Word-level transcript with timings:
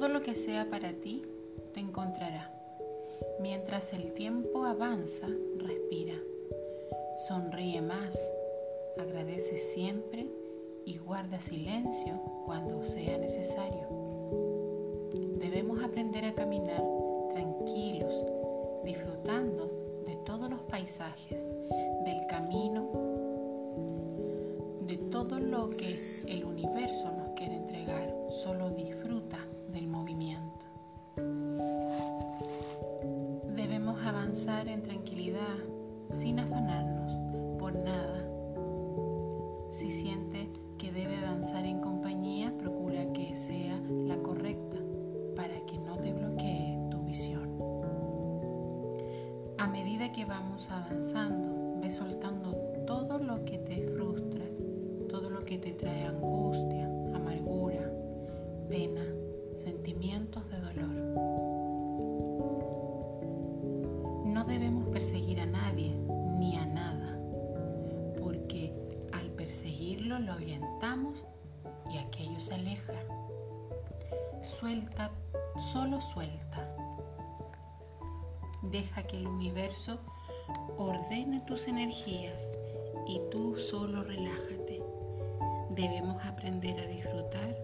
que 0.00 0.34
sea 0.34 0.66
para 0.70 0.94
ti 0.94 1.20
te 1.74 1.80
encontrará. 1.80 2.50
Mientras 3.38 3.92
el 3.92 4.14
tiempo 4.14 4.64
avanza, 4.64 5.28
respira. 5.58 6.14
Sonríe 7.28 7.82
más, 7.82 8.32
agradece 8.98 9.58
siempre 9.58 10.26
y 10.86 10.96
guarda 10.96 11.38
silencio 11.38 12.18
cuando 12.46 12.82
sea 12.82 13.18
necesario. 13.18 13.86
Debemos 15.38 15.82
aprender 15.84 16.24
a 16.24 16.34
caminar 16.34 16.82
tranquilos, 17.34 18.24
disfrutando 18.82 20.02
de 20.06 20.16
todos 20.24 20.48
los 20.48 20.62
paisajes, 20.62 21.52
del 22.06 22.26
camino, 22.26 22.90
de 24.86 24.96
todo 25.10 25.38
lo 25.38 25.68
que 25.68 25.94
el 26.32 26.44
universo 26.46 27.12
nos 27.12 27.28
quiere 27.36 27.56
entregar. 27.56 28.14
Solo 28.30 28.70
disfruta 28.70 28.99
En 34.46 34.82
tranquilidad, 34.82 35.58
sin 36.08 36.38
afanarnos 36.38 37.12
por 37.58 37.74
nada. 37.74 38.26
Si 39.68 39.90
siente 39.90 40.48
que 40.78 40.90
debe 40.90 41.18
avanzar 41.18 41.66
en 41.66 41.80
compañía, 41.80 42.50
procura 42.56 43.12
que 43.12 43.36
sea 43.36 43.78
la 43.90 44.16
correcta 44.16 44.78
para 45.36 45.60
que 45.66 45.76
no 45.76 45.98
te 45.98 46.14
bloquee 46.14 46.78
tu 46.90 47.02
visión. 47.02 47.58
A 49.58 49.66
medida 49.66 50.10
que 50.10 50.24
vamos 50.24 50.70
avanzando, 50.70 51.78
ve 51.78 51.90
soltando 51.90 52.52
todo 52.86 53.18
lo 53.18 53.44
que 53.44 53.58
te 53.58 53.88
frustra, 53.88 54.46
todo 55.10 55.28
lo 55.28 55.44
que 55.44 55.58
te 55.58 55.74
trae 55.74 56.06
angustia, 56.06 56.39
No 64.40 64.46
debemos 64.46 64.88
perseguir 64.88 65.38
a 65.38 65.44
nadie 65.44 65.94
ni 66.38 66.56
a 66.56 66.64
nada, 66.64 67.14
porque 68.18 68.72
al 69.12 69.28
perseguirlo 69.32 70.18
lo 70.18 70.32
orientamos 70.32 71.26
y 71.90 71.98
aquello 71.98 72.40
se 72.40 72.54
aleja. 72.54 72.94
Suelta, 74.42 75.10
solo 75.60 76.00
suelta. 76.00 76.74
Deja 78.62 79.02
que 79.02 79.18
el 79.18 79.26
universo 79.26 79.98
ordene 80.78 81.42
tus 81.42 81.68
energías 81.68 82.50
y 83.06 83.20
tú 83.30 83.54
solo 83.54 84.02
relájate. 84.04 84.82
Debemos 85.68 86.16
aprender 86.24 86.80
a 86.80 86.86
disfrutar, 86.86 87.58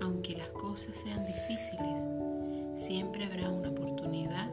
aunque 0.00 0.34
las 0.34 0.48
cosas 0.48 0.96
sean 0.96 1.18
difíciles. 1.26 2.08
Siempre 2.74 3.26
habrá 3.26 3.50
una 3.50 3.68
oportunidad 3.68 4.48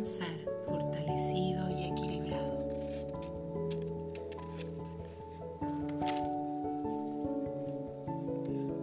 avanzar 0.00 0.28
fortalecido 0.66 1.68
y 1.68 1.84
equilibrado. 1.84 2.58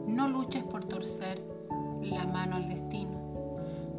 No 0.05 0.27
luches 0.27 0.63
por 0.63 0.85
torcer 0.85 1.41
la 2.01 2.25
mano 2.27 2.57
al 2.57 2.67
destino. 2.67 3.17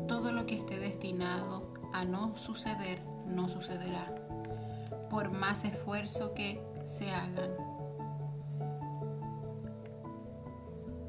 Todo 0.07 0.31
lo 0.31 0.47
que 0.47 0.59
esté 0.59 0.79
destinado 0.79 1.73
a 1.93 2.05
no 2.05 2.37
suceder, 2.37 3.03
no 3.27 3.49
sucederá, 3.49 4.15
por 5.11 5.33
más 5.33 5.65
esfuerzo 5.65 6.35
que 6.35 6.63
se 6.85 7.11
hagan. 7.11 7.51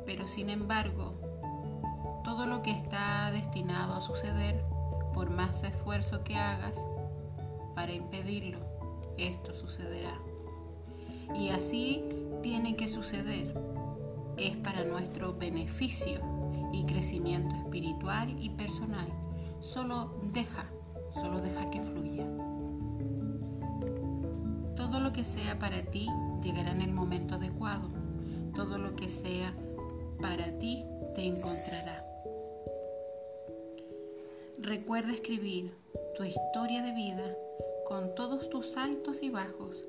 Pero 0.08 0.28
sin 0.28 0.50
embargo, 0.50 1.14
todo 2.24 2.48
lo 2.48 2.64
que 2.64 2.72
está 2.72 3.30
destinado 3.32 3.94
a 3.94 4.02
suceder, 4.02 4.69
por 5.20 5.32
más 5.32 5.66
esfuerzo 5.66 6.24
que 6.24 6.38
hagas 6.38 6.78
para 7.76 7.92
impedirlo, 7.92 8.58
esto 9.18 9.54
sucederá. 9.54 10.18
Y 11.36 11.50
así 11.50 12.06
tiene 12.42 12.78
que 12.78 12.88
suceder. 12.88 13.54
Es 14.38 14.56
para 14.56 14.86
nuestro 14.86 15.34
beneficio 15.34 16.22
y 16.72 16.86
crecimiento 16.86 17.54
espiritual 17.54 18.34
y 18.42 18.52
personal. 18.52 19.10
Solo 19.60 20.22
deja, 20.32 20.68
solo 21.12 21.42
deja 21.42 21.70
que 21.70 21.82
fluya. 21.82 22.26
Todo 24.78 25.02
lo 25.02 25.12
que 25.12 25.26
sea 25.26 25.60
para 25.60 25.84
ti 25.84 26.08
llegará 26.42 26.72
en 26.72 26.82
el 26.82 26.94
momento 26.94 27.36
adecuado. 27.36 27.90
Todo 28.56 28.78
lo 28.78 28.96
que 28.96 29.10
sea 29.10 29.54
para 30.22 30.58
ti 30.60 30.86
te 31.14 31.26
encontrará. 31.26 32.09
Recuerda 34.62 35.14
escribir 35.14 35.72
tu 36.16 36.24
historia 36.26 36.82
de 36.82 36.92
vida 36.92 37.38
con 37.86 38.14
todos 38.14 38.50
tus 38.50 38.76
altos 38.76 39.24
y 39.24 39.30
bajos, 39.30 39.86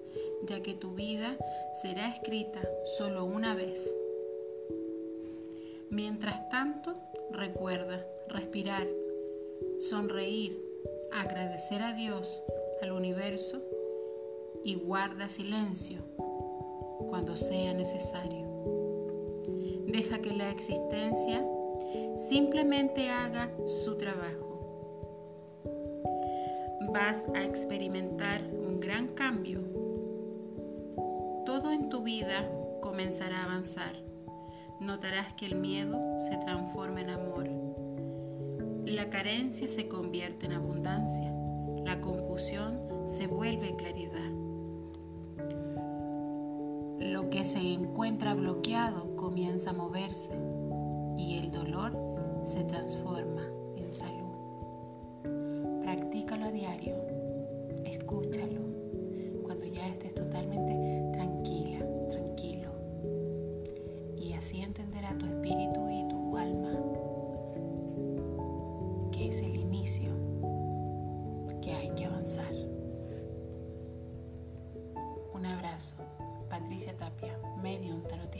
ya 0.47 0.63
que 0.63 0.75
tu 0.75 0.95
vida 0.95 1.37
será 1.83 2.09
escrita 2.09 2.61
solo 2.85 3.25
una 3.25 3.55
vez. 3.55 3.95
Mientras 5.91 6.49
tanto, 6.51 6.95
recuerda 7.33 8.07
respirar, 8.29 8.87
sonreír, 9.81 10.57
agradecer 11.13 11.83
a 11.83 11.93
Dios, 11.93 12.43
al 12.81 12.93
universo 12.93 13.61
y 14.65 14.77
guarda 14.77 15.29
silencio 15.29 15.99
cuando 17.09 17.37
sea 17.37 17.75
necesario. 17.75 18.47
Deja 19.87 20.23
que 20.23 20.33
la 20.33 20.51
existencia 20.51 21.45
simplemente 22.17 23.11
haga 23.11 23.51
su 23.67 23.97
trabajo. 23.97 24.50
Vas 26.93 27.27
a 27.35 27.45
experimentar 27.45 28.43
un 28.53 28.81
gran 28.81 29.09
cambio. 29.09 29.61
Todo 31.47 31.73
en 31.73 31.89
tu 31.89 32.03
vida 32.03 32.51
comenzará 32.81 33.41
a 33.41 33.45
avanzar 33.45 34.11
notarás 34.81 35.35
que 35.35 35.45
el 35.45 35.57
miedo 35.57 36.01
se 36.19 36.37
transforma 36.39 37.03
en 37.03 37.11
amor. 37.11 37.49
La 38.87 39.11
carencia 39.11 39.69
se 39.69 39.87
convierte 39.89 40.47
en 40.47 40.53
abundancia. 40.53 41.33
La 41.85 42.01
confusión 42.01 42.81
se 43.05 43.27
vuelve 43.27 43.77
claridad. 43.77 44.31
Lo 46.99 47.29
que 47.29 47.45
se 47.45 47.61
encuentra 47.61 48.35
bloqueado 48.35 49.15
comienza 49.17 49.71
a 49.71 49.75
moverse 49.75 50.35
y 51.17 51.39
el 51.39 51.51
dolor 51.51 51.93
se 52.43 52.65
transforma 52.65 53.43
en 53.77 53.93
salud. 53.93 54.30
Diario. 56.61 56.95
Escúchalo 57.87 58.61
cuando 59.45 59.65
ya 59.65 59.89
estés 59.89 60.13
totalmente 60.13 61.11
tranquila, 61.11 61.79
tranquilo. 62.11 62.69
Y 64.15 64.35
así 64.35 64.61
entenderá 64.61 65.17
tu 65.17 65.25
espíritu 65.25 65.89
y 65.89 66.07
tu 66.09 66.37
alma 66.37 66.79
que 69.11 69.29
es 69.29 69.41
el 69.41 69.57
inicio, 69.57 70.13
que 71.63 71.73
hay 71.73 71.89
que 71.95 72.05
avanzar. 72.05 72.53
Un 75.33 75.47
abrazo. 75.47 75.97
Patricia 76.51 76.95
Tapia, 76.99 77.39
Medium 77.63 78.03
Tarot 78.03 78.37